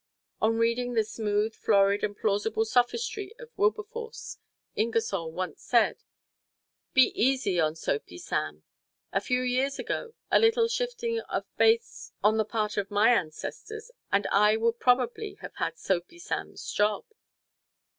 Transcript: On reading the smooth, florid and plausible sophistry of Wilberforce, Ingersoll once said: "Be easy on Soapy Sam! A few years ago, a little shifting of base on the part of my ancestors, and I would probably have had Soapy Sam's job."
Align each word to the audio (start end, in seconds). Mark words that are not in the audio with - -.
On 0.41 0.57
reading 0.57 0.95
the 0.95 1.03
smooth, 1.03 1.53
florid 1.53 2.03
and 2.03 2.17
plausible 2.17 2.65
sophistry 2.65 3.35
of 3.37 3.51
Wilberforce, 3.55 4.39
Ingersoll 4.75 5.31
once 5.31 5.61
said: 5.61 5.97
"Be 6.95 7.11
easy 7.13 7.59
on 7.59 7.75
Soapy 7.75 8.17
Sam! 8.17 8.63
A 9.13 9.21
few 9.21 9.43
years 9.43 9.77
ago, 9.77 10.15
a 10.31 10.39
little 10.39 10.67
shifting 10.67 11.19
of 11.19 11.45
base 11.55 12.13
on 12.23 12.37
the 12.37 12.45
part 12.45 12.77
of 12.77 12.89
my 12.89 13.11
ancestors, 13.11 13.91
and 14.11 14.25
I 14.31 14.57
would 14.57 14.79
probably 14.79 15.35
have 15.41 15.53
had 15.57 15.77
Soapy 15.77 16.17
Sam's 16.17 16.71
job." 16.71 17.05